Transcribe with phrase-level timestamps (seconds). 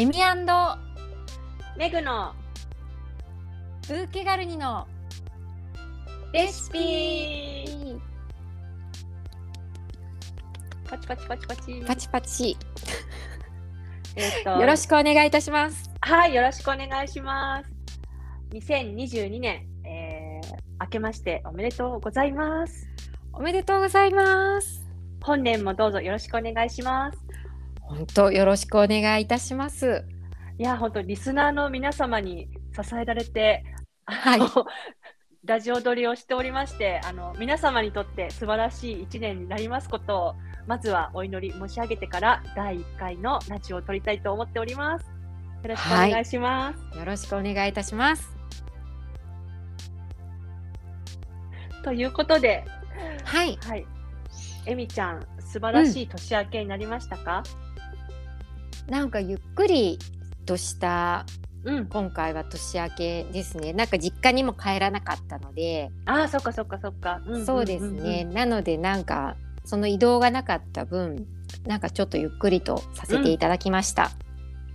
[0.00, 0.12] エミ
[1.76, 2.32] メグの。
[3.86, 4.88] ブーケガルニの。
[6.32, 8.00] レシピ。
[10.88, 11.84] パチパチパチパチ。
[11.86, 12.56] パチパチ。
[14.16, 14.58] えっと。
[14.58, 15.90] よろしくお願いいたします。
[16.00, 17.70] はいよろしくお願いします。
[18.52, 22.88] 2022年、えー、明けましておめでとうございます。
[23.34, 24.80] おめでとうございます。
[25.22, 27.29] 本年もどうぞよろしくお願いします
[27.90, 30.04] 本当よろしくお願いいたします。
[30.58, 33.64] いや本当リスナーの皆様に支えられて
[34.04, 34.40] はい。
[35.44, 40.34] ラジオ撮りをしておりましてあの皆様にとって素晴らしい1年になりますことを
[40.66, 45.06] まずはお祈り申し上げてから第1回のラジオを撮りたいと思っております。
[45.62, 46.98] よろしくお願いします。
[46.98, 48.36] よろしくお願いいたします。
[51.82, 52.64] ということで、
[53.24, 53.56] はい。
[53.62, 53.86] はい、
[54.66, 57.42] えみちゃん素晴らしい年明けになりましたか？
[58.90, 59.98] なんかゆっくり
[60.44, 61.24] とした
[61.64, 61.86] うん。
[61.86, 67.18] 今回は年明けですねなんか実家にも帰らなかったので、ああそっかそっかそっか。
[67.18, 68.24] んんんんそうですね。
[68.24, 71.26] なのでなんかその移動がなかった分
[71.66, 74.10] なんかちょっとゆっくりとさせていただきました、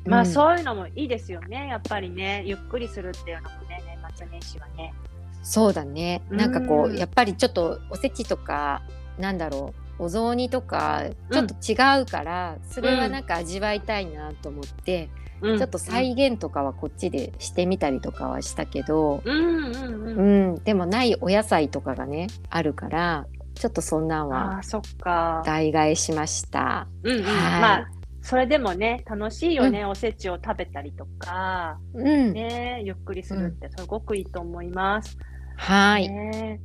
[0.06, 1.68] まあ、うんそういうのもいいですよね。
[1.68, 4.94] やっぱりねゆっくりするっていうのもね年末年始はね。
[5.42, 8.84] そうだねなんかこううんやっぱりちょっとおせちとか
[9.18, 15.10] なんだろうお雑煮とかちょっと違うから、それはなんか味わいたいなと思って、
[15.42, 15.58] うん。
[15.58, 20.52] ちょっと再現とかはこっちでしてみたりとかはしたけど、うんうんううん。
[20.54, 25.44] ん、でもないお野菜とかがねあるからちょっとそんなんあはあそっか。
[25.46, 26.88] 代替えしました。
[27.04, 27.88] うんまあ
[28.22, 31.78] それでもね楽しいよね、おせちを食べたりとか。
[31.94, 35.18] うん、ねゆっくりするってすごくいいと思います。
[35.58, 36.10] はい。
[36.10, 36.60] ね。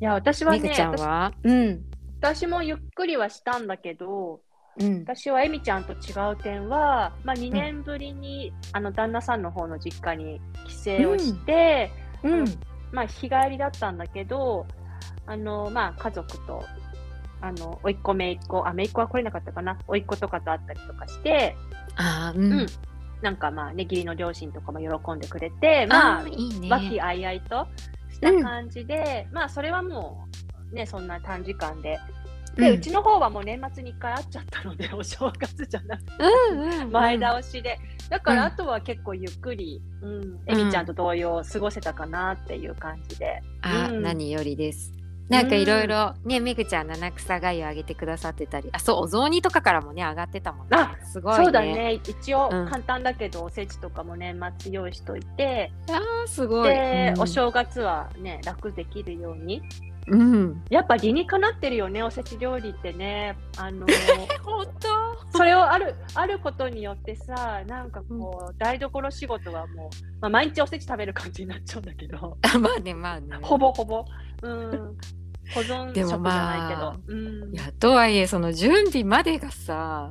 [0.00, 1.82] いや私はねめぐちゃんは、うん、
[2.24, 4.40] 私私もゆっくりはしたんだけど
[4.76, 5.96] うん、私はえみちゃんと違
[6.32, 11.92] う点は、まあ、2年ぶりに、あの旦那さんの方の実家に帰省をして、
[12.24, 12.44] うん、
[12.90, 14.66] まあ、日帰りだったんだけど
[15.26, 16.64] あの、まあ、家族と
[17.40, 19.78] あの甥っ子姪っ子あ姪っ子は来れなかったかな？
[19.86, 21.54] 甥っ子とかと会ったりとかして、
[21.96, 22.52] あー、ううん。
[22.62, 22.66] ん、
[23.22, 26.68] なんかまあね義理の両親とかも喜んでくれてまああー、いいね。
[26.68, 27.66] 和気あいあいと
[28.10, 30.26] した感じで、まあそれはも
[30.72, 31.98] うねそんな短時間で
[32.54, 36.12] で、ううんちの方はもう年末に1回会っちゃったのでお正月じゃなくて
[36.50, 36.92] うんうんうん。
[36.92, 37.78] 前倒しで、
[38.08, 38.36] だかうん。
[38.38, 44.02] らあとは結構ゆっくり、うん、えみちゃんと同様過ごせたかなっていう感じで、あ、うん。
[44.02, 44.92] 何よりです。
[45.28, 50.76] なんかいろいろね、めぐちゃん七草がゆあげてくださってたり、あ、そう、お雑煮とかからもね、上がってたもんね。
[50.76, 50.94] あ。
[51.06, 51.44] すごいね。
[51.44, 51.60] そうだ。
[51.62, 51.94] ね。
[51.94, 52.68] 一応うん。
[52.68, 55.72] 簡単だけど、おせちとかも年末用意しといて。
[55.88, 56.68] あー、すごい。
[56.68, 57.22] で、うん。
[57.22, 59.62] お正月はね楽できるように
[60.06, 60.64] うん。
[60.70, 63.36] やっぱ理にかなってるよねおせち料理ってね。
[63.56, 63.86] あの
[64.42, 64.66] 本
[65.32, 69.88] それをあるあることによってさなんかこう、台所仕事はもう、
[70.20, 72.38] まあ、毎日おせち食べる感じになっちゃうんだけど。
[72.40, 72.58] 当。
[72.60, 73.36] まあね、まあね。
[73.42, 74.04] ほぼほぼ、
[74.42, 74.70] うん、
[75.52, 77.54] 保存食じゃないけど、うん。
[77.54, 80.10] いやとはいえその準備までがさ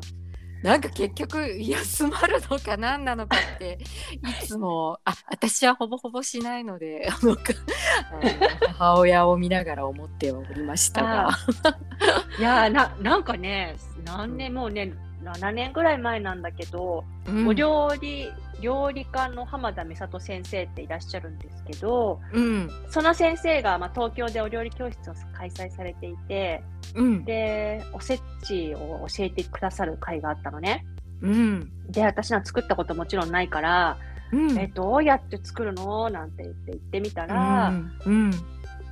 [0.64, 3.80] なんか結局休まるのか何なのかって
[4.16, 4.46] い。
[4.48, 7.10] つもあ私はほぼほぼしないので
[8.78, 11.30] 母親を見ながら思っておりましたが。
[11.30, 11.38] あ
[12.40, 13.76] いやーななんかね
[14.06, 17.48] 何年もうね7年ぐらい前なんだけど、うん。
[17.48, 18.32] お料理
[18.64, 22.70] 料理家の浜田美里先生っていらっしゃるんですけどうん。
[22.90, 26.64] その先生が、まあ、東京でお料理教室を開催されていて
[26.96, 27.26] うん。
[27.26, 30.86] でおせちを教えてくださる会があったのね。
[31.22, 31.72] うん。
[31.90, 33.98] で私は作ったこともちろんないから、
[34.32, 34.58] うん。
[34.58, 36.10] えどうやって作るの？
[36.10, 37.74] なんて言って言ってみたら、
[38.06, 38.32] うん。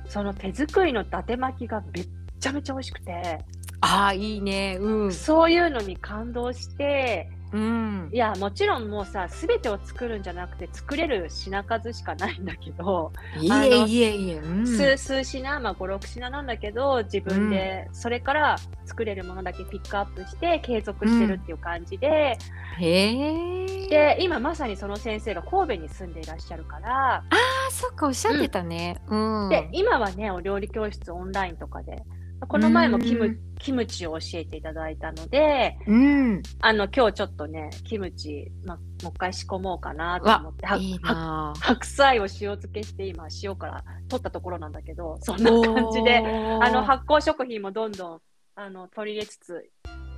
[0.08, 3.38] その手作りの伊達巻きがめっちゃめちゃ美味しくて、
[3.80, 4.78] ああいいね。
[4.80, 5.12] うん。
[5.12, 8.10] そういうのに感動してうん。
[8.12, 22.38] いやもちろんもうさ全てを作るんじゃなくて作れる品数しかないんだけど、いえいえいえ、うん、数数品、まあ、56品なんだけど自分でそれから作れるものだけピックアップして継続してるっていう感じで、
[22.78, 23.88] へえ。
[23.88, 27.22] で今まさにその先生が神戸に住んでいらっしゃるから、あ
[27.70, 29.00] そっかおっしゃってたね。
[29.08, 29.48] うん。
[29.50, 32.02] で今はねお料理教室オンラインとかで
[32.46, 33.38] この前もキム,、うん。
[33.58, 36.42] キムチを教えていただいたのでうん。
[36.60, 48.20] あの今日ちょっとねキムチ、まあ、もう一回仕込もうかなと思ってはいいな白菜を塩漬けして今塩から取ったところなんだけどそんな感じであの発酵食品もどんどん
[48.54, 49.70] あの取り入れつつ、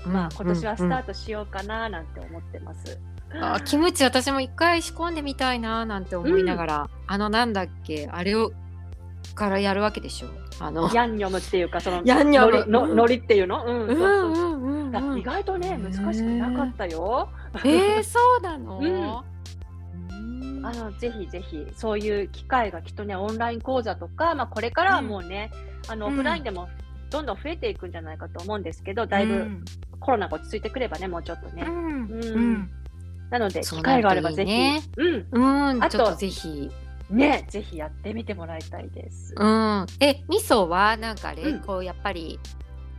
[0.07, 2.99] まあ、今年はスタートしようかななんて思ってます。
[3.41, 8.53] あキムチ私も一回仕込んでみたいななんて思いながら、あのなんだっけあれを
[9.35, 10.29] からやるわけでしょ。
[10.61, 10.93] あの。
[10.93, 12.53] ヤンニョムっていうかそのヤンニョム。
[12.67, 14.95] のりののりっていうの、うん、うんそうそううん。
[14.95, 15.15] うんう。
[15.17, 17.29] ん意外とね難しくなかったよ。
[17.65, 18.85] えー、そうなの、うん。
[20.59, 20.67] うん。
[20.67, 25.51] あのぜひぜひそういう機会がきっとねオンライン講座とか、まあ、これからはもうね、
[25.89, 26.15] あのうん。
[26.15, 26.69] オフラインでも
[27.11, 29.65] どんどん増えていくんじゃないかと思うんですけどだいぶうん。
[30.01, 32.11] コロナが落ち着いてくればねもうちょっとね、うん。
[32.11, 32.71] うん。
[33.31, 34.53] なので機会があればぜひ、
[34.97, 35.27] うん。
[35.33, 36.71] うん、あとぜひ。
[37.15, 39.35] ねぜひやってみてもらいたいです。
[39.37, 41.61] うん、え、味噌はなんかあれ、うん。
[41.61, 42.39] こうやっぱり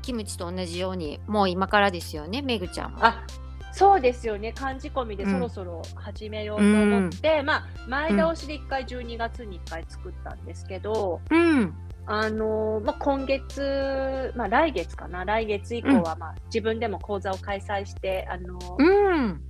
[0.02, 2.98] キムチと同じようにもう今からですよね、めぐちゃんも。
[3.02, 3.24] あ
[3.72, 4.54] そうですよね。
[4.54, 5.32] 漢字込みでうん。
[5.32, 11.74] そろそろ始めようと思って、まあ前倒しで1回12月に1回作ったんですけど、うん、
[12.08, 15.26] あのまあ、今月、まあ、来月かな。
[15.26, 19.42] 来月以降は、まあ、自分でも講座を開催して、あのうん。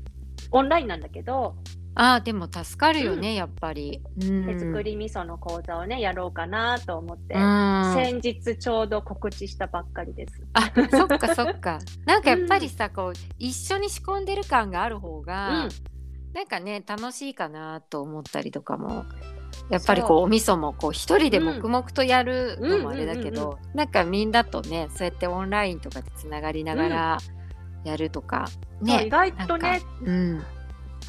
[0.51, 1.56] オンラインなんだけど、
[1.95, 4.01] あーでも助かるよね、やっぱり。
[4.21, 7.94] うん、手作り味噌の講座をねやろうかなと思って、うん。
[7.94, 10.42] 先日ちょうど告知したばっかりです。
[10.53, 11.80] あ、そっかそっか。
[12.06, 15.69] なんかやっぱりさ、こう一緒に仕込んでる感がある方が、うん
[16.36, 19.06] なんかね楽しいかなと思ったりとかも。
[19.69, 27.18] やっぱりこうお味噌もこう一人で黙々とやるのもあれだけうんうんうんど、なんかみんなとねそうやってオンラインとかでつながりながら
[27.86, 28.48] やるとか、
[28.81, 30.44] ね意外とねうん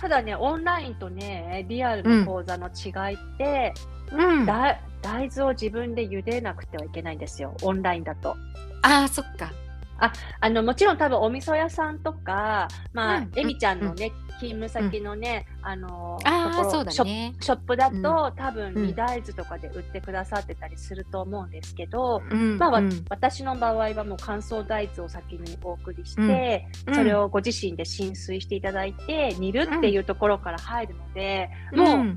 [0.00, 3.74] ただねオンラインとねリアルの講座の違いって、
[4.12, 7.54] うん、大豆を自分で茹でなくてはいけないんですよ。
[7.62, 8.36] オンラインだと。
[8.82, 9.52] あそっか
[9.98, 17.34] あのもちろん多分お味噌屋さんとか、まあうんえみちゃんのね、勤務先のね、あのああところショッそうだね。
[17.40, 18.02] ショップだと、うん。
[18.02, 18.86] 多分うん。
[18.86, 32.16] 二大豆とかで売ってくださってたりすると思うんですけど、うんまあ私の場合はもう乾燥大豆を先にお送りして、それをご自身で浸水していただいて煮るっていうところから入るので、もう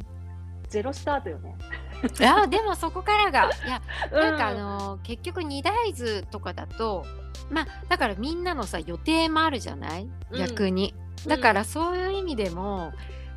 [0.68, 1.56] ゼロスタートよね。
[2.20, 3.50] いやでもそこからが。
[3.66, 3.82] いや
[4.12, 7.06] なんかあうの結局二大豆とかだと
[7.50, 10.08] まあだからみんなのさ予定もあるじゃない？
[10.32, 10.40] うん。
[10.40, 10.94] 逆に、
[11.28, 12.94] だからそういう意味でも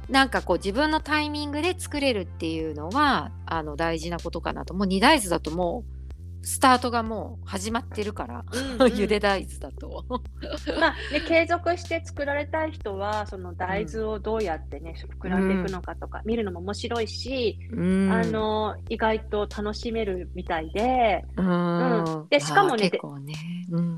[0.08, 4.74] なんかこう自分のタイミングで作れるっていうのはあの大事なことかなと。
[4.74, 6.01] もう二大豆だともう
[6.42, 8.94] スタートがもう始まってるから、うんうん。
[8.98, 10.04] ゆで大豆だと。
[10.80, 18.12] まあね、継続して作られたい人はその大豆をどうやってね、膨らんでいくのかとか見るのも面白いし、うん。
[18.12, 21.24] あの意外と楽しめるみたいで。
[21.36, 22.04] うん。
[22.04, 22.28] うん。
[22.28, 23.34] でしかもねね。
[23.70, 23.96] うん、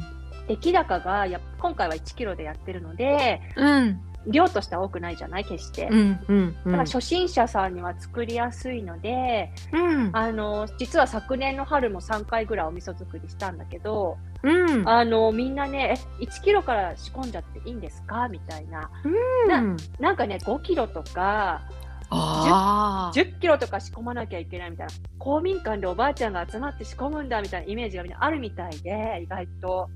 [0.48, 5.44] 出来高がやっ今回は1キロでやってるのでうん量としては多くないじゃない？
[5.44, 5.88] 決して。
[5.90, 6.54] うんうんうん。
[6.64, 10.10] だから初心者さんには作りやすいので、うん。
[10.12, 14.88] あの実は昨年の春も3回ぐらいお味噌作りしたんだけど、うん。
[14.88, 18.28] あのみんなねえ1キロから仕込んじゃっていいんですか？
[18.28, 18.90] みたいな。
[19.04, 19.76] うん。
[20.00, 21.62] なんかね5キロとか
[22.10, 23.24] あー。
[23.24, 24.92] 10キロとか仕込まなきゃいけないみたいな。
[25.18, 29.88] 公民館でおばあちゃんが集まって仕込むんだみたいなイメージがみんなあるみたいで意外と、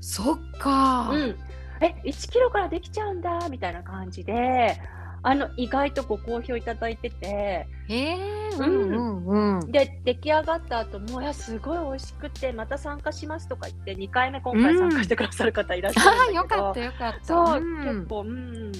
[0.00, 1.10] そっか。
[1.12, 1.36] うん、
[1.82, 4.80] え1キロからできちゃうんだみたいな感じで
[5.24, 7.26] あの意外とご好評いただいてて。
[7.26, 8.16] へえ
[8.58, 8.92] うん。
[8.92, 17.24] うんうんで出来上がった後もいやすごい美味しくてまた参加しますとか言って2回目今回参加してくださる方いらっしゃあるんだ よかったよかった。
[17.24, 17.78] そう、ん。
[17.78, 18.72] 結構うん。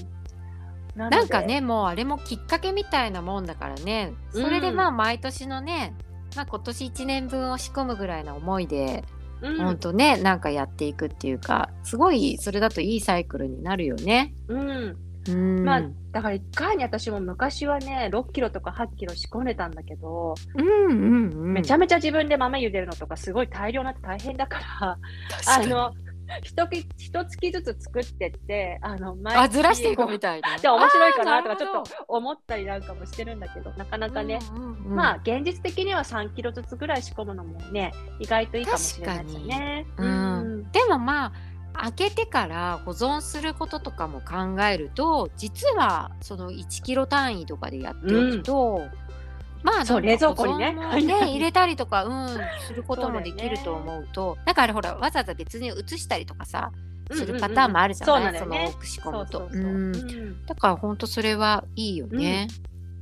[0.97, 4.13] ななんかねもうあれもきっかけみたいなもんだからね。
[4.31, 5.95] それでうんまあ毎年のね、
[6.37, 9.05] まあ、今年1年分を仕込むぐらいの思いで、
[9.43, 9.57] うん。
[9.59, 14.35] ほんとねなんかやっていくっていうかすごいそれだといいサイクルになるよね。
[14.49, 14.97] うん。
[15.29, 15.65] うん。
[15.65, 24.99] まあ、だから1回に私も昔はね、6キロとか8キロ仕込んでたんだけど、うんうんうん、めちゃめちゃ自分で豆茹でるのとかすごい大量になって大変だから、
[25.47, 25.93] あの、
[26.43, 30.57] 一月一月ずつ作ってって、あの、毎あずらしていくみたいな。
[30.59, 39.87] じゃあ面白いかなとかちょっと思ったりなんかもしてるんだけど、なかなどかね、うんうんうんまあ現実的には3キロずつぐらい仕込むのもね、意外といいかもしれないですよね。
[40.73, 41.33] でもまあ
[41.75, 48.83] 開けてから保存することとかも考えると実はその1キロ単位とかでやっておくと、
[49.63, 50.73] まあそう冷蔵庫にね。
[50.73, 50.81] ね
[51.31, 52.29] 入れたりとか、うん、
[52.67, 54.37] することもできると思うと。
[54.45, 56.73] だからほらわざわざ別に移したりとかさ
[57.11, 59.49] するパターンもあるじゃない、うんうんうんその多く仕込むと。
[60.47, 62.49] だから本当それはいいよね。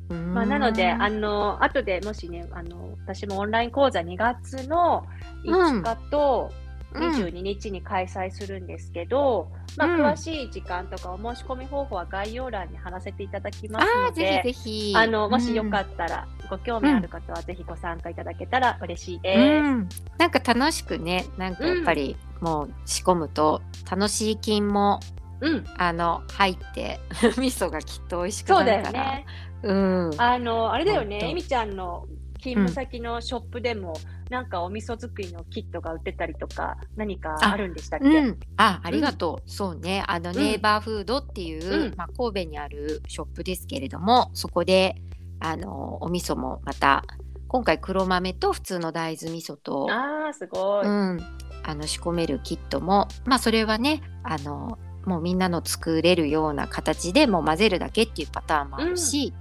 [0.09, 0.35] うん。
[0.35, 5.07] まあ、なので、あの後でもしねあの、私もオンライン講座2月の
[5.45, 19.39] 5日とうん22日に開催するんですけど、まあ、うん詳しい時間とかお申し込み方法は概要欄に貼らせていただきますああので、ぜひぜひあのもしよかっったら、ご興味ある方はぜひご参加いただけたら嬉しいたです。
[19.39, 25.01] うん、なんか楽しくねなんかやっぱりもう仕込むと楽しい菌も
[25.43, 27.01] うん、あの入って
[27.39, 28.99] 味噌がきっと美味しくそうだなるから。
[28.99, 29.27] よね。
[29.63, 30.11] うん。
[30.19, 32.07] あのあれだよね、えみちゃんの
[32.41, 33.95] 勤務先のショップでも、
[34.29, 38.07] なんかお味噌作りのキットが売ってたりとか、何かあるんでしたっけ？
[38.07, 39.51] うん、あ、ありがとう。
[39.51, 40.37] そうね、あの、うん。
[40.37, 41.95] ネイバーフードっていう、うん。
[41.97, 44.97] まあ、神戸にあるショップですけれども、そこで、
[45.39, 47.05] あの、お味噌もまた、
[47.49, 50.87] 今回黒豆と普通の大豆味噌と、ああ、すごい。
[50.87, 51.21] うん、
[51.65, 59.33] あの仕込めるキットも、まあ、それはね、あの、もうみんなの作れるような形でもう混ぜるだけっていうパターンもあるし、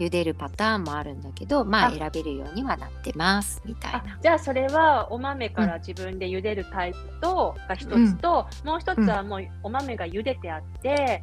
[0.00, 4.18] 茹でるパターンもあるんだけど、まああ選べるようにはなってますみたいあな。
[4.22, 11.22] じゃあそれはお豆から自分で茹でるタイプと、が一つと、もう一つはもうお豆が茹でてあって、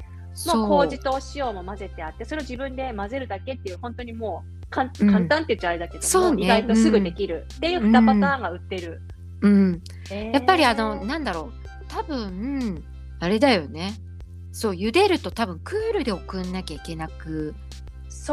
[0.54, 6.38] もう麹とお塩も混ぜてあってそれを自分で混ぜるだけっていう本当にもう簡単って言っちゃあれだけど、そうね。
[6.38, 7.48] も意外とすぐできる。
[7.56, 9.02] っていう2パターンが売ってる。
[9.42, 9.82] うん、
[10.12, 10.34] えー。
[10.34, 11.86] やっぱりあのなんだろう。
[11.88, 12.84] 多分
[13.20, 13.96] あれだよね。
[14.52, 17.54] そう茹でると多分クールで送んなきゃいけなく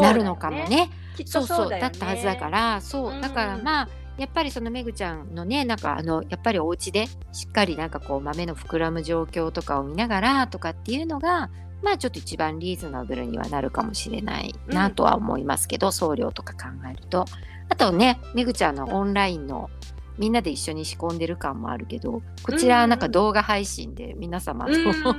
[0.01, 0.91] なるのかもね。
[1.27, 2.81] そうそうだったはずだから。
[2.81, 11.51] そう、うんだからまあやっぱりそのめぐちゃんのねなんかあのやっぱりお家でしっかりなんかこう豆の膨らむ状況とかを見ながらとかっていうのが
[11.83, 17.27] まあちょっと一番リーズナブルにはなるかもしれないなとは思いますけど、送料とか考えると。
[17.69, 19.71] あとねめぐちゃんのオンラインの
[20.19, 24.73] みんなで一緒に仕込んでる感もあるけどこちらはなんか動画配信で皆様の、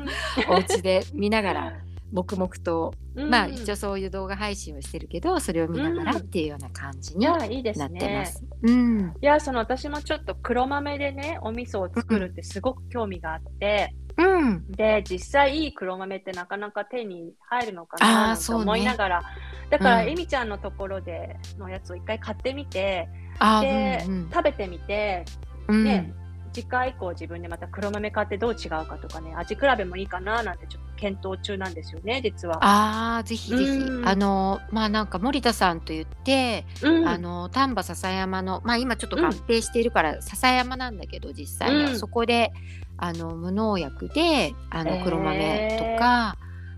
[0.49, 1.73] お家で見ながら
[2.11, 8.25] 黙々とうんまあ一応そういう動画配信をしてるけどそれを見ながらっていうような感じにいやいいですなってまね。
[8.25, 8.43] す。
[8.63, 9.13] うん。
[9.21, 14.71] いやその私もちょっと黒豆でねお味噌を作るってすごく興味があって、うん。
[14.71, 19.23] で実際いい黒豆ってなかなか手に入るのかななんてそうね思いながら、
[19.69, 23.07] だから、うんえみちゃんのところでのやつを一回買ってみて
[23.39, 25.25] あで、うんうん食べてみて
[25.67, 26.13] うんね
[26.53, 32.57] 次回以降自分でまた黒豆買ってどう違うかとかね味比べもいいかななんてちょっと検討中なんですよね実は。
[32.61, 33.63] ああぜひぜひ。
[33.63, 34.07] うん。
[34.07, 37.07] あのまあなんか森田さんと言って、うん。
[37.07, 41.99] あの丹波篠山のまあ今ちょっと合併しているから篠山なんだけど実際には、うん。
[41.99, 42.53] そこで
[42.97, 46.37] あの無農薬であの黒豆とか、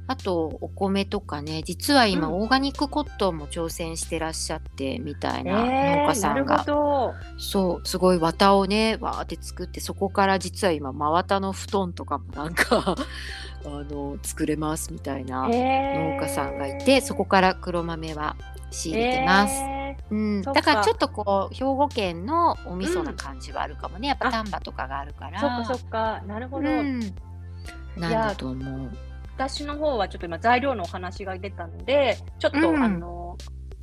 [0.10, 2.34] あとお米とかね実は今、うん。
[2.36, 6.58] オーガニックコットンも挑戦してらっしゃってみたいなえー農家さんが。
[6.58, 7.14] なるほど。
[7.38, 12.96] そうすごい綿をねわーって作ってそこから実は今真綿の布団とかもなんか
[13.66, 18.36] あの作れますみたいな農農家さんがいてそこから黒豆は
[18.72, 19.62] 仕入れてます。
[20.10, 20.62] うん、そっか。
[20.62, 25.40] だからちょっとこう兵庫県のお味噌な感じはあるかもね、やっぱ丹波とかがあるから。
[25.40, 26.70] そっかそっか、なるほど。
[26.70, 27.00] うん、
[27.98, 28.92] なんだと思う。
[29.36, 32.84] 私の方はちょっと今材料のお話が出たので、ちょっと、うん。
[32.84, 33.38] あの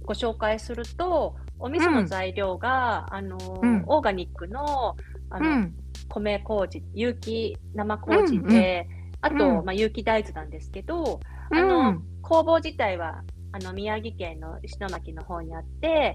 [0.04, 3.84] ご紹介すると、お味噌の材料が、あのうん。
[3.86, 4.96] オーガニックの
[5.30, 5.74] あの、うん、
[6.08, 8.88] 米麹、有機生麹で、
[9.24, 9.64] あと、うん。
[9.64, 16.14] まあ、有機大豆なんですけど、うあのん、工房自体はあの宮城県の石巻の方にあって、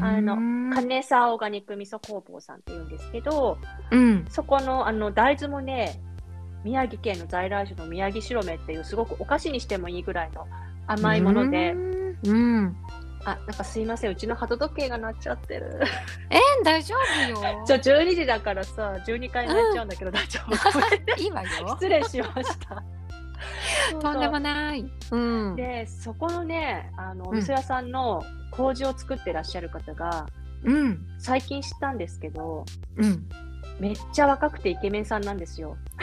[0.00, 3.58] あのうん金沢オーガニック味噌工房さんっていうんですけど、
[3.90, 6.00] うん、そこのあの大豆もね、
[6.64, 10.46] 宮城県の在来種の宮城白梅っていうすごくお菓子にしてもいいぐらいの
[10.86, 12.76] 甘いもので、うん、うん、
[13.26, 15.80] あ、なんかすいません、うちの鳩時計が鳴っちゃってる。
[16.30, 17.64] え大丈夫よ。
[17.66, 21.20] じゃあ12時だからさ、12回鳴っちゃうんだけど 大丈夫。
[21.20, 21.48] いいわよ。
[21.74, 22.84] 失礼しました。
[24.00, 24.86] とんでもない。
[25.10, 25.16] う
[25.52, 30.26] ん、で、そこのね、あの、おうん味噌屋さんの麹を作ってらっしゃる方が、
[30.62, 32.64] うん、最近知ったんですけど、
[32.96, 33.28] うん。
[33.78, 35.76] めっちゃ若くてイケメンさんなんですよ。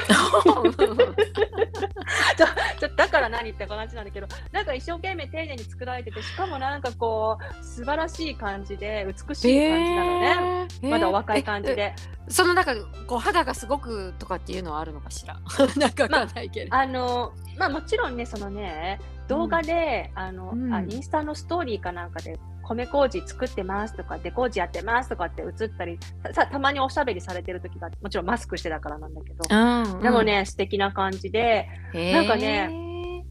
[2.37, 2.47] ちょ
[2.79, 10.67] ちょだから何って話なんだけど、なんか一生懸命丁寧に作られてて、しかもなんかこう、素晴らしい感じで、美しい感じなのね。
[10.83, 11.71] えーまだお若い感じ。
[11.71, 11.95] えで。
[12.29, 12.73] そのなんか
[13.07, 15.39] こう肌がすごくとかっていうのはあるのかしら？
[15.77, 16.75] なんかわかんないけど。
[16.75, 25.99] あの、まあもちろんね、そのね、動画で、あの、うんあ、インスタのストーリーかなんかで、米麹作ってますとか、デ麹やってますとかって映ったり、
[26.33, 32.83] さたまにおしゃべりされてる時が、もちろんマスクしてだからなんだけど、うん、でもね、素敵な感じで、なんかね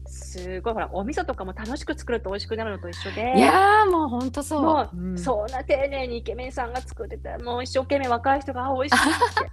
[0.05, 4.61] すごいほら、お味噌とかも楽しく作ると美味しくなるのと一緒で、いやーもう本当そう。
[4.61, 9.51] もう、うんそんな丁寧にイケメンさんが作ってて、もう一生懸命若い人があ美味しいって。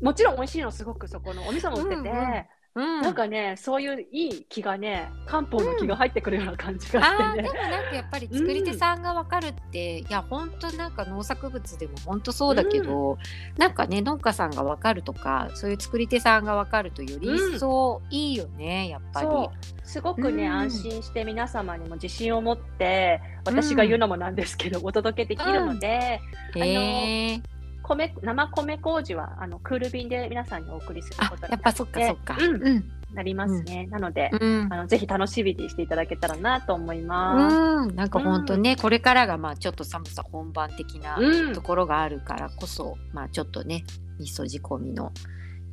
[0.04, 7.48] もちろん美味しいの、すごくそこのお味噌も売ってて、うんうんうん、なんかね、そういういい気がね、漢方の気が入ってくるような感じがしてね。
[7.48, 13.18] もなんかやっぱり作り手さんがわかるって、いや本当なんか農作物でも本当そうだけど、
[13.58, 19.26] なんかね農家さんがわかるとかそういう作り手さんがわかるとより一層いいよね、やっぱり。
[19.26, 19.86] そう。
[19.86, 20.52] すごくね、うん。
[20.52, 26.20] 安心して皆様にも自信を持って、私が言うのもなんですけど、お届けできるので、
[26.56, 27.42] へえ
[27.82, 32.36] 米生米麹はあのクール便で皆さんにお送りするあことになってやっぱそっかそっか。
[32.40, 32.66] うん。
[32.66, 32.84] うん。
[33.14, 33.86] なりますね。
[33.90, 34.68] なので、うん。
[34.70, 37.56] あのぜひ楽しみにしていただけたらなと思います。
[37.56, 41.52] うん、なんか本当ね、これからがまあちょっと寒さ本番的なうん。
[41.52, 43.84] ところがあるからこそ、まあちょっとね
[44.18, 45.12] 味噌仕込みの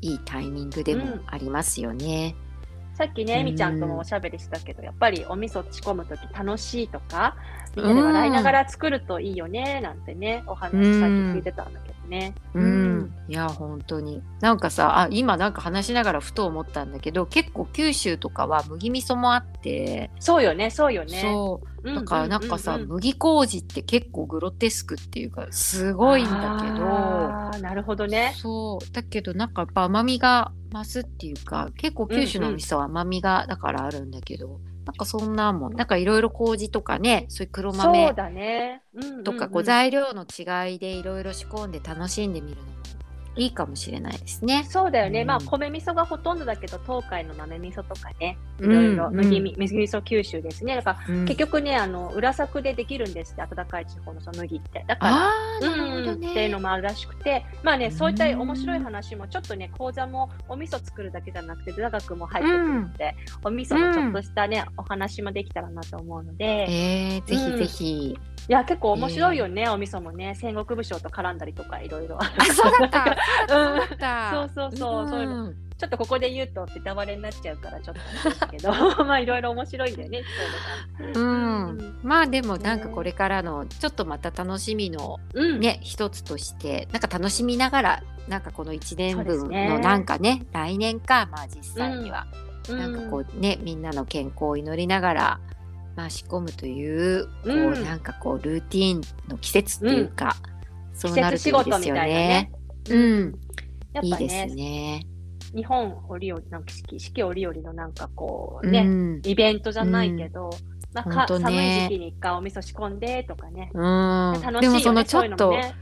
[0.01, 1.21] いいタイミングでもうん。
[1.27, 2.35] ありますよね。
[2.93, 3.39] さっきね、うん。
[3.39, 7.37] えみちゃんともおしゃべりしたけど、やっぱりお味噌仕込むとき楽しいとか、
[7.77, 12.33] みんなで笑いながら作るといいよね、なんてね、お話さっき聞いてたんだけどね。
[12.53, 21.21] うん、いや本当になんかさあ今なんか話しながらふと思ったんだけど結構九州とかは麦味噌もあって、そうよね、そうよね。
[21.21, 27.61] そううんだからなんかさ、うんうんうん麦麹って結構グロテスクっていうかすごいんだけど。
[27.61, 28.33] なるほどね。
[28.35, 34.59] そうだけどなんかやっぱ甘みが増すっていうか結構九州のお味噌は甘みがだからあるんだけど、
[34.89, 38.81] なんかそんなもんなんかいろいろ麹とかねそういう黒豆うね。
[38.96, 42.69] うんうんうんとかこう材料の違いでいろいろ仕込んで楽しんでみるのも
[43.36, 44.65] いいかもしれないですね。
[44.69, 45.27] そうだよね、うん。
[45.27, 48.71] まあ米味噌がほとんどだけど東海の豆味噌とかねいうん。
[48.71, 49.12] ろいろ。
[49.12, 49.57] 麦,、う味
[49.88, 50.75] 噌九州ですね。
[50.75, 51.25] だからうん。
[51.25, 54.83] 結局ねあの裏作でできるんですって暖かい地方のその麦って。
[54.88, 55.09] だか
[55.62, 56.13] らね。
[56.13, 57.45] っていうのもあるらしくて。
[57.63, 68.19] まあねそういったうん面白い話もちょっとね講座もお味噌作るだけじゃなくて座学も入ってくるので、お味噌のちょっとしたね、お話もできたらなと思うので、えー、ぜひぜひ。
[68.49, 70.33] いや結構面白いよね、お味噌もね。
[70.33, 72.17] 戦国武将と絡んだりとかいろいろ。
[72.19, 72.89] あそうだっ
[73.47, 73.55] た。
[73.55, 74.67] うんそう。
[74.67, 75.43] そうそうそうそういうの。
[75.49, 78.71] んちょっとここで言うとネタバレになっちゃうからちょっとですけど。
[79.05, 80.27] まあいろいろ面白いんだよねエピ
[80.97, 81.69] ソードが。
[81.69, 89.69] うん、まあでもなんかこれからのちょっとまた楽しみのうん、ね、一つとしてなんか楽しみながらなんかこの1年分ね。
[89.69, 92.25] のなんかね来年かまあ実際には、
[92.67, 95.39] うなんかこうねみんなの健康を祈りながら、
[95.99, 97.83] まあ、仕込むというこう、うん。
[97.83, 100.33] なんかこうルーティーンの季節っていうか、
[100.93, 102.01] そうなる季といいですよね。
[102.01, 102.51] ね。
[102.89, 103.39] うん、
[103.91, 104.55] やっぱいいですね。
[104.55, 105.07] ね。
[105.53, 109.21] 日本折々なんか四季四季折々のなんかこうね、うん。
[109.25, 110.51] イベントじゃないけど、
[110.93, 111.43] まあかね。
[111.43, 113.69] 寒い時期に一回お味噌仕込んでとかね。
[113.73, 115.73] うん、楽しいよねでもそのちょっと、ね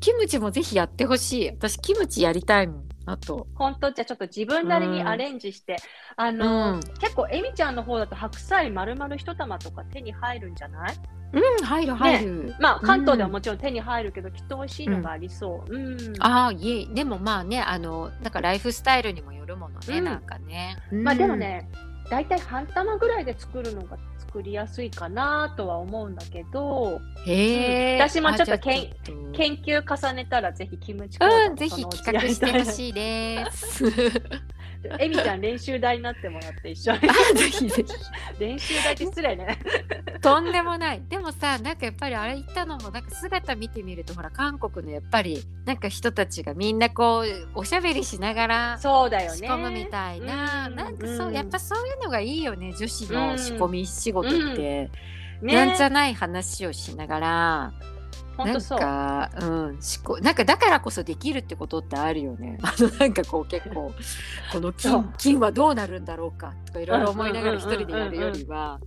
[0.00, 1.48] キムチもぜひやってほしい。
[1.48, 3.46] 私キムチやりたいもんあと。
[3.54, 5.76] 本当じゃあちょっと自分なりにアレンジして、
[6.16, 6.80] あの、うん。
[7.00, 10.94] 結構エミちゃんの方だと白菜丸々一玉とか手に入るんじゃない？
[11.32, 15.74] うん入る入る、まあ関東ではもちろん手に入るけど、きっと美味しいのがありそう。
[15.74, 16.14] うん。
[16.20, 16.86] ああいえ。
[16.94, 20.04] でもまあねあのなんかライフスタイルにもよるものね、うん。
[20.04, 21.68] なんかね、まあでもね、
[22.10, 32.64] 大体半玉ぐらいで作るのが作りやすいかなとは思うんだけど、うんへえ、私もちょっとけん研究重ねたらぜひキムチ講座もうんぜひ企画してほい。
[32.64, 33.84] しいです。
[34.98, 37.00] エミちゃん練習台になってもらって一緒に。
[37.08, 37.84] あぜひぜひ。
[38.38, 39.58] 練習台って失礼ね。
[40.20, 41.02] とんでもない。
[41.08, 49.38] でもさなんかやっぱりあれ言ったのもなんか姿見てみるとほら韓国のやっぱりなんか人たちがみんなこうおしゃべりしながらそうだよね。
[49.38, 54.90] 仕込むみたいな、うんなんかそう、うんやっぱそういうのがいいよね女子うんの仕込み仕事って、
[55.42, 55.54] ね。
[55.54, 57.72] なんじゃない話をしながら、
[58.44, 58.60] なん。
[58.60, 62.58] か、うん、しこなんかだからこそできるってことってあるよね。
[62.62, 63.92] あのなんかこう結構
[64.52, 68.80] この金金はどうなるんだろうかとかいろいろ思いながら一人でやるよりは。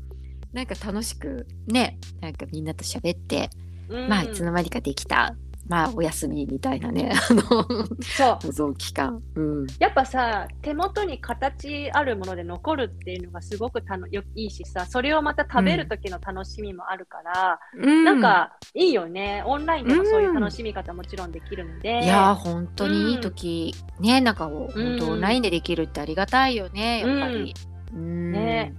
[0.54, 3.52] なんか楽しくねなんかみんなと喋って、
[3.88, 5.36] うんまあいつの間にかできた
[5.70, 7.56] まあお休みみたいなねあのそう。
[7.56, 19.44] 保存期間、うん、やっぱさ手元に形あるもので残るっていうのがすごくたのよいいしさそれをまた食べる時の楽しみもあるから、なんかいいよね。
[19.46, 27.54] オンラインでもそういう楽しみ方もちろんできるので、いやー本当にいい時、ねなんかを本オンラインでできるってありがたいよねやっぱり。
[27.94, 28.32] うん。
[28.32, 28.74] ね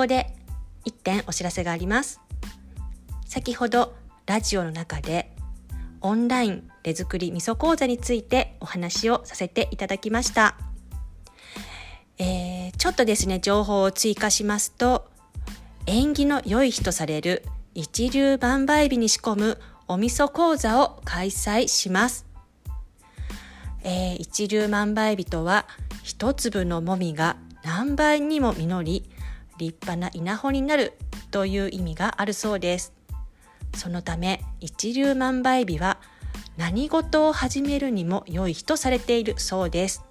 [0.00, 0.34] ここで
[0.86, 2.22] 1点お知らせがあります。
[3.26, 5.30] 先ほどラジオの中で
[6.00, 10.56] オンライン手作り味噌講座についてお話をさせていただきました。
[12.16, 15.06] えーちょっとですね、情報を追加しますと、
[15.84, 22.24] 縁起の良い日とされる一流万倍日に仕込むお味噌講座を開催します。
[23.84, 25.66] えー一粒万倍日とは
[26.02, 29.10] 一粒のもみが何倍にも実り
[29.60, 30.94] 立派な稲穂になる
[31.30, 32.94] という意味があるそうです。
[33.76, 35.98] そのため一粒万倍日は
[36.56, 40.04] 何事を始めるにも良い日とされているそうです、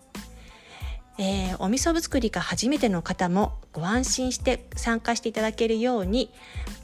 [1.17, 6.31] えーお味噌作りが初めての方もご安心して参加していただけるように、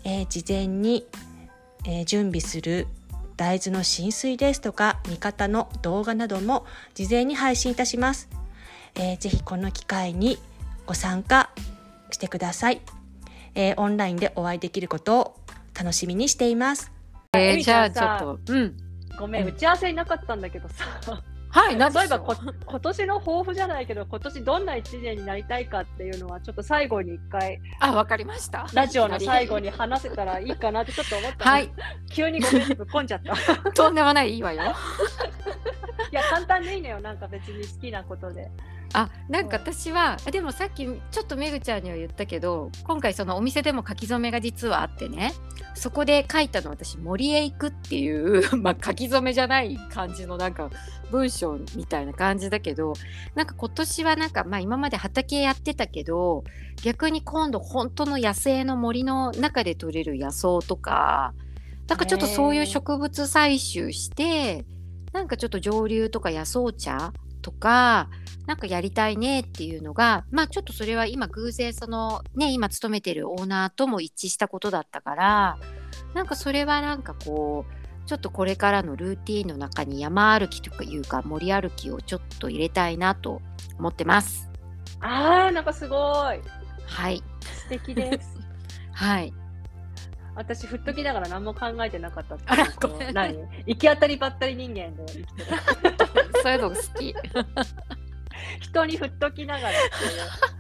[0.04, 1.08] えー事前に、
[1.86, 2.88] えー準備する
[3.38, 8.28] 大豆の浸水ですとか見方の動画なども事前に配信いたします、
[8.96, 10.40] えーぜひこの機会に
[10.86, 11.50] ご参加
[12.16, 12.82] してください、
[13.54, 15.36] えーオンラインでお会いできることを
[15.78, 16.92] 楽しみにしています。
[17.34, 18.78] えー、じゃあちょっとうん。
[19.20, 21.22] ごめん、打ち合わせになかったんだけどさ。
[21.50, 28.68] はい何でしょそういえばこ今年の抱負じゃないけど、今年どんな一年になりたいかっていうのは、ちょっと最後に一回、あわかりました。
[28.74, 31.52] ラジオの最後に話せたらいいかなってちょっと思ったの。
[31.52, 31.72] はい。
[32.10, 33.34] 急にごめん、ぶっこんじゃった。
[33.34, 33.36] い
[33.74, 34.74] とんでもないいいわよ。
[36.16, 38.50] や、簡単でいいのよ、なんか別に好きなことで。
[38.98, 45.34] あなんか私はでもさっきちょっとめぐちゃんには言ったけど今回そのお店でも書き初めが実はあってね
[45.74, 50.70] そこで書いたの私森へ行くっていう まあ書き初めじゃない感じのなんか
[51.12, 52.94] 文章みたいな感じだけど
[53.36, 56.46] なんか今年はなんかまあ今まで畑やってたけど
[56.82, 61.34] 逆に今度本当の野生の森の中で採れる野草とか
[61.90, 64.64] なんかちょっとそういう植物採集して
[65.12, 67.12] なんかちょっと上流とか野草茶
[67.46, 68.10] とか
[68.48, 75.58] なんかやりたいねっていうのがまあちょっとそれは今偶然そのね今勤めてるオーナーとも一致したことだったから
[76.16, 83.44] なんかそれはなんかこうちょっとこれからのルーティーンの中に山歩きとかいうか森歩きをちょっと入れたいなと
[83.78, 84.50] 思ってます。
[85.02, 85.98] あー、なんかすご
[86.34, 86.42] い。
[86.88, 88.40] はい素敵です。
[88.92, 89.34] はい
[90.36, 92.46] 私、振っときながら何も考えてなかったって
[93.14, 93.38] 何？
[93.66, 95.26] 行き当たりばったり人間で生きてる。
[96.44, 97.16] そういうのが好き。
[98.60, 99.78] 人に振っときながら。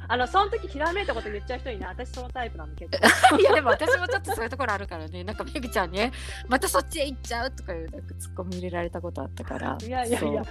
[0.07, 1.89] あの、その時ひらめいたこと言っちゃう人いない？
[1.89, 2.97] 私そのタイプなんだけど。
[3.37, 6.11] いやでも私もちょっとそういうところあるからねなんかめぐちゃんね
[6.47, 10.43] またそっちへ行っちゃうとかいうなんかツッコミ入れられたことあったからいやいやいや。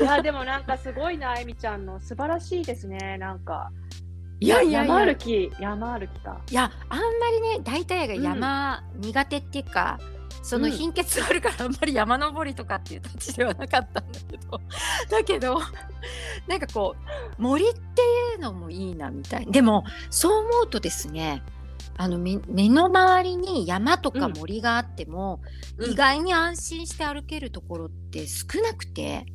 [0.00, 1.98] いや、でもなんかすごいな、えみちゃんの。
[2.00, 3.16] 素晴らしいですね。
[3.18, 3.70] なんか。
[4.40, 6.40] いやいやい山や歩き、山歩きか。
[6.50, 9.98] いやあんまりね大体が山苦手っていうか、
[10.42, 10.70] そのうん。
[10.72, 14.60] 貧血があるからあんまり山登りとかっていう立ちではなかったんだけど。
[15.10, 15.58] だけど
[16.46, 16.94] なんかこ
[17.38, 21.42] う森っていうのもいいなみたいでもそう思うとですね
[21.96, 24.32] あのみ目の周りに山とかうん。
[24.34, 25.40] 森があっても、
[25.78, 25.92] うん。
[25.92, 29.26] 意外に安心して歩けるところって少なくて、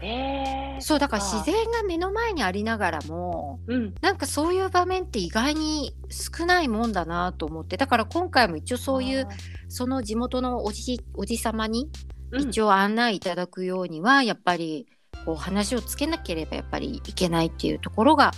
[0.00, 3.94] えー、そうだから自然が目の前にありながらもうん。
[4.00, 9.26] なんかそういう場面って意外に少ないもんだなと思ってだから今回も一応そういう
[9.68, 11.90] その地元のおじおじさまに
[12.30, 14.86] うん、一応案内いただくようにはやっぱり
[15.24, 18.32] こう話をつけなければやっぱりいけないっていうところが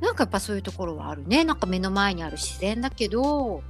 [0.00, 3.62] なんかやっぱそういうところはあるねなんか目の前にある自然だけど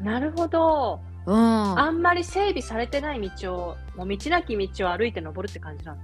[0.00, 1.00] なるほど。
[1.24, 6.00] うんあんまり整備されてない道を、もう道なき道を歩いて登るって感じなの？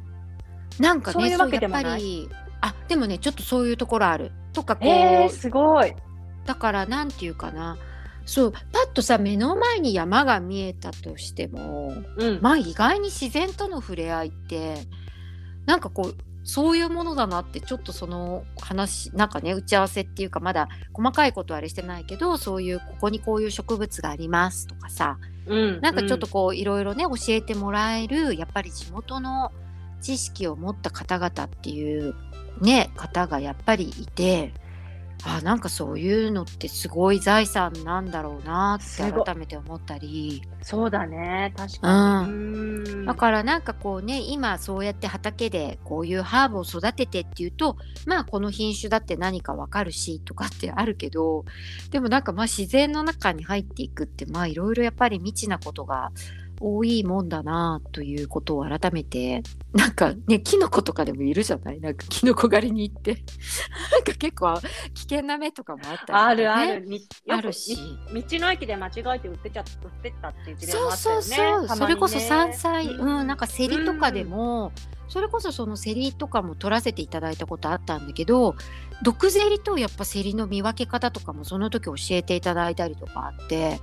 [0.79, 2.29] なんかねそういうわけでもやっないぱり
[2.61, 5.95] あでもねちょっとそういうところあるとかこう、えー、すごい。
[6.45, 7.77] だからなんていうかな
[8.25, 12.39] そうパッとさ目の前に山が見えたとしてもうん。
[12.41, 14.77] まあ意外に自然との触れ合いって
[15.67, 29.51] なんかこうそういうものだなってちょっとその話なんかね打ち合わせっていうかまだ細かいことはあれしてないけどそういうここにこういう植物がありますとかさうん、なんかちょっとこういろいろね教えてもらえるやっぱり地元の
[30.01, 32.15] 知識を持った方々っていう
[32.61, 34.53] ね方がやっぱりいて
[35.25, 40.43] あなんかそういうのってすごい財産なんだろうなって改めて思ったり。
[40.45, 41.55] うんそうだね。
[41.57, 42.33] 確かに。
[42.33, 51.45] ううんだからなんかこうね今そうやって畑でこういうハーブを育ててっていうとまあこの品種だって何かわかるしとかってあるけど
[51.91, 56.13] でもなんかまあ自然の中に入っていくってまあいろいろやっぱり未知なことが
[56.61, 59.43] 多いもんだなということを改めて
[59.73, 61.81] なんかねキノコとかでもいるじゃない？
[61.81, 63.13] なんかキノコ狩りに行って
[63.93, 64.61] なんか結構
[64.95, 66.89] 危険な目とかもあったりね、あるある。
[67.31, 67.79] あるし。
[68.13, 71.23] み道の駅で間違えて売ってちゃ売ってったっていう事例もそうあったよね。
[71.23, 74.73] そうそう、たまにねそれこそ山菜、ううんん、なんか競りとかでも、
[75.09, 78.57] それこそその競りとかも取らせていただいたことあったんだけど
[79.03, 83.81] 毒競りとやっぱ競りの見分け方とかもその時教えていただいたりとかあって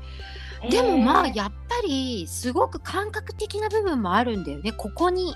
[0.69, 5.35] でもまあやっぱりすごく感覚的な部分もあるんだよねここに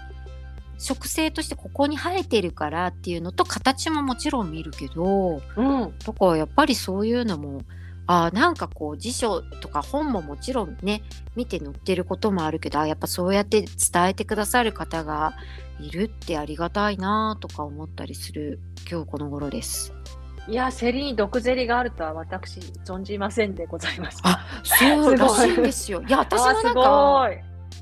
[0.78, 5.94] 植生としてここに生えてるからっていうのと形ももちろん見るけどうん。
[6.00, 7.62] だからやっぱりそういうのも
[8.08, 11.04] あーなんかこう辞書とか本ももちろんね
[11.36, 15.34] 見て載ってることもあるけどやっぱそうやって伝えてくださる方が
[15.80, 19.99] いるってありがたいなとか思ったりする今日この頃です。
[20.47, 24.30] いや、競りに毒競りがあるとは私、存じませんでございました。
[24.30, 26.02] あそうらすごいしいんですよ。
[26.02, 27.30] いや私もなんか。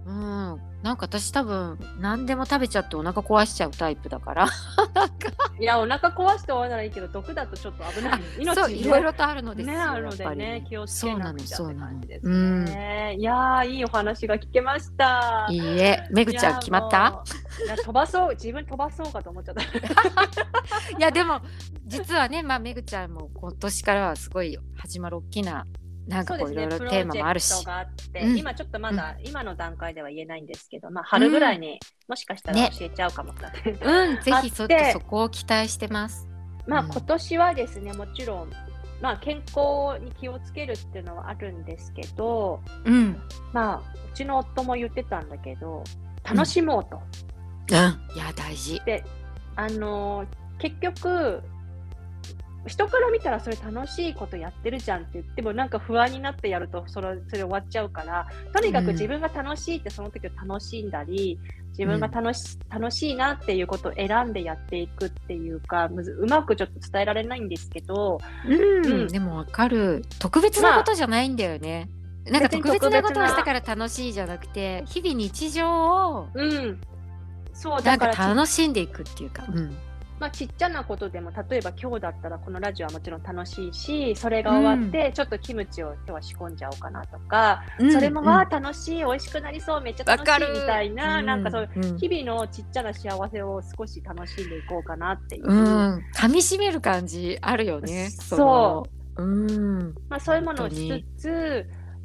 [0.05, 4.47] うんなんか私多分何でも食べちゃってお腹壊しちゃうタイプだから
[5.59, 8.21] いや、お腹壊して終わるならいいけど、毒だとちょっと危ない。
[8.39, 13.15] 命 そういろいろとあるのですよ、ね、あるのでね、気をつけなくちゃって感じですそうなのね。
[13.17, 15.47] いやー、いいお話が聞けました。
[15.49, 17.23] いいえめぐちゃん決まった？
[17.65, 19.61] いや飛ばそう、自分飛ばそうかと思っちゃった。
[20.95, 21.41] いやでも
[21.87, 25.65] 実はね、まあ、めぐちゃんも今年からはすごい始まる大きな
[26.07, 27.69] なんかこういろいろテーマもあるしジェクト。
[27.69, 33.77] があって、うん今ちょっとまだ、今の段階では言えないんですけど、まあ、春ぐらいにもしかしたらね教えちゃうかもだね。
[33.81, 36.27] うん、ぜひちょっとそこを期待してます。
[36.65, 38.51] まあ、うん今年はですね、もちろん、
[39.01, 43.21] まあ、健康に気をつけるっていうのはあるんですけど、うん。
[43.53, 45.83] まあ、うちの夫も言ってたんだけど、
[46.23, 46.97] 楽しもうと。
[46.97, 48.15] うん。
[48.15, 48.81] いや、大事。
[48.85, 49.03] で、
[49.55, 50.27] あのー
[50.59, 51.43] 結局、
[52.67, 70.03] 人から見たらそれ楽しいことやってるじゃんって言ってもなんか不安になってやるとそれそれ終わっちゃうからとにかくうん自分が楽しいってその時を楽しんだり自分が楽し,、楽しいなっていうことを選んでやっていくっていうかむずうまくちょっと伝えられないんですけどうん、うんでもわかる。
[70.19, 71.89] 特別なことじゃないんだよね。
[72.25, 76.81] なんか特別なことをしたから楽しいじゃなくて、日々日常をうん
[77.53, 79.45] そうだからち楽しんでいくっていうか。
[79.51, 79.75] うん。
[80.19, 91.97] まあ、ちっちゃなことでも例えば今日だったらこのラジオはもちろん楽しいしそれが終わってちょっとキムチを今日は仕込んじゃおうかなとか、それもわあ楽しい美味しくなりそうめっちゃ楽しいみたいななんかそううん。
[91.97, 98.09] 日々のちっちゃな幸せを少し楽しんでいこうかなっていう、うん、噛み締める感じあるよね。
[98.09, 98.39] そう。
[98.39, 98.85] の。
[99.17, 99.95] うん。
[100.09, 101.21] まあ、そういうものをし本つ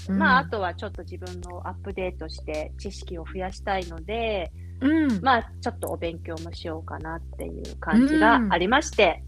[0.06, 0.18] つ、うん。
[0.18, 5.20] まあ、あとはちょっと自分のアップデートして知識を増やしたいので、うん。
[5.22, 9.22] まあ、ちょっとお勉強もしようかなっていう感じがありまして、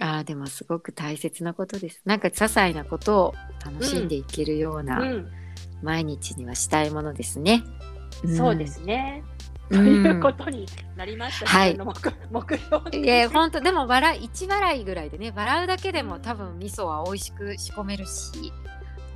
[0.00, 2.02] ああ、でもすごく大切なことです。
[2.04, 5.26] なんか些細なことを楽しんでいけるよううなん。
[5.82, 7.64] 毎日にはしたいものですね。
[8.24, 8.36] ん。
[8.36, 8.66] そうで。
[8.66, 9.24] すね。
[9.70, 10.02] うん。
[10.02, 10.66] ということに
[10.96, 11.76] なりました、はい。
[11.76, 11.84] 目
[12.30, 18.52] 目標いや本当でも笑い一笑いぐらいでね笑うだけでも多分味噌は美味しく仕込めるし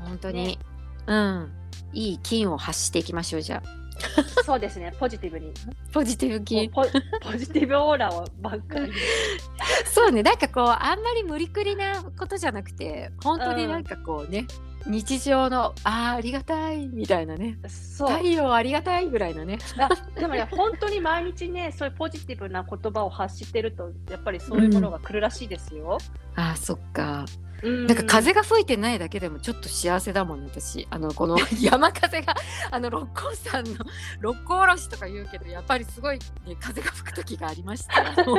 [0.01, 0.59] 本当に、ね。
[1.07, 1.53] うん。
[1.93, 3.82] いい菌を発していきましょうじゃあ
[4.45, 5.53] そうですね、ポジティブに。
[5.93, 6.83] ポジティブ菌ポ
[7.23, 8.93] ポジティブオーラをばっかり。
[9.87, 14.47] そうねなんかこうあんまり無理くりなことじゃなくて本当になんかこうね、
[14.87, 18.11] 日常のあーありがたいみたいなねそう。
[18.11, 25.99] 太陽ありがたいぐらいのねあでもね、本当に毎日ね、そういうポジティブな言葉を発してると、やっぱりそういうものが来るらしいですよ。
[26.35, 30.87] あーそっかうんなんか風が吹いてないだけでもちょっと幸せだもんね私。
[30.91, 32.35] あのこの 山風が
[32.71, 33.71] あの六甲山の
[34.21, 38.03] 六甲おろしとか言うけどやっぱりすごい、ね、風が吹く時がありました。
[38.03, 38.37] 今日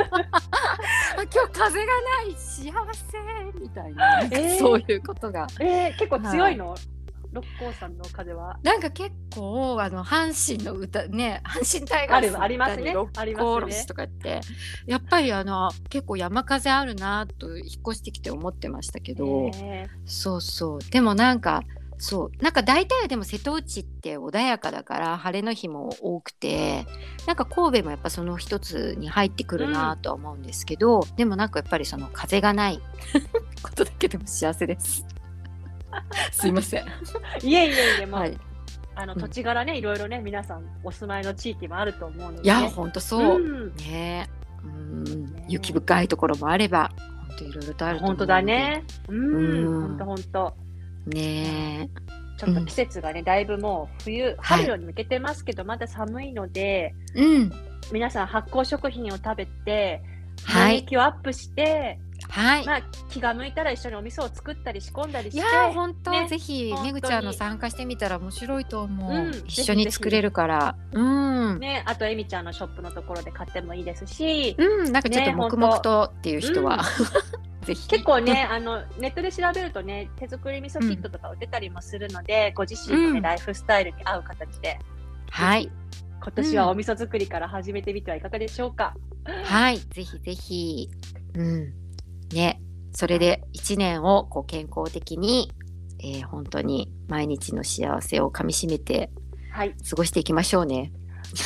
[1.52, 3.18] 風がない幸せ
[3.60, 4.58] みたいななえー。
[4.58, 6.74] そういうことが、えー、結構強いの、
[7.34, 8.58] 六甲山の風は？
[8.62, 14.40] なんか結構あの阪神の歌ね阪神タイガースのありますね六甲おろしとかって
[14.86, 19.50] やっぱりあの結構山風あるなと引っ越してきて思ってましたけど。
[19.54, 21.62] えそうそうでもなんか
[21.98, 26.86] そうなんか大体はでも瀬戸内って穏やかだから晴れの日も多くて
[27.26, 32.80] なんか神戸もやっぱその一つに入ってくるなとは思うんですけど、でもなんかやっぱりその風がない
[33.62, 35.06] ことだけでも幸せです。
[36.32, 36.84] すいません。
[36.84, 38.38] ーいえいえいえ、もう、はい。
[38.96, 42.68] あのうん土地柄ね、いろいろね、皆さんお住まいの地域もあると思うので、いやね。
[42.68, 43.38] ほんとそう。
[43.38, 44.28] んね
[44.64, 46.90] うんね雪深いところもあれば
[47.28, 48.42] ほんといろいろとあると思うので本当だ。
[48.42, 48.84] ね。
[49.08, 50.56] うん、うん本当本当。
[51.06, 51.90] ね
[52.36, 57.52] ちょっと季節がね、だいぶもう冬、はい春より向けてますけど、まだ寒いので、うん
[57.92, 60.02] 皆さん発酵食品を食べて、
[60.44, 61.98] はい免疫をアップして、
[62.34, 62.66] はい。
[62.66, 66.26] まあ、気が向いたら一緒にお味噌を作ったり仕込んだりして、いやー本当、ね。
[66.28, 70.76] ぜひめぐちゃんの参加してみたら面白いと思う、うん一緒に作れるから。
[70.92, 76.82] うん、ね、あとえみちゃんのショップのところで買ってもいいですし、うんなんかちょっとね黙々とっていう人は、
[77.62, 77.86] ぜひ。
[77.86, 83.22] 結構ね、あのネットで調べるとね、手作り味噌キットとか売ってたりもするので、ご自身の、ねうん。
[83.22, 84.80] ライフスタイルに合う形で、
[85.30, 85.70] はい。
[86.20, 88.96] 今年はお味噌作りから始めてみてはいかがでしょうか。
[89.44, 89.78] はい。
[89.78, 90.90] ぜひぜひ。
[91.36, 91.83] うん
[92.32, 92.60] ね。
[92.92, 95.50] それで一年をこう健康的に、
[96.00, 99.10] えー本当に毎日の幸せをかみしめて
[99.54, 100.90] はい、過ごしていきましょうね。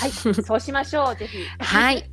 [0.00, 1.44] はい、そうしましょう、ぜひ。
[1.58, 2.10] はい。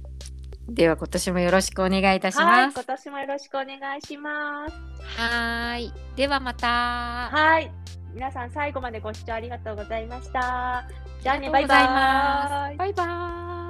[0.68, 4.74] では今年もよろしくお願いいたしはい、ます今年もよろしくお願いします。
[5.22, 5.94] はい。
[6.18, 6.68] ではまた。
[7.32, 7.72] はい、
[8.14, 10.86] 皆さん最後までご視聴ありがとうございました。
[11.22, 12.78] じゃあね、バイバイ。
[12.78, 13.04] バイバ
[13.62, 13.65] イ